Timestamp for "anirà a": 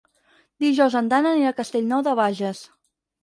1.31-1.57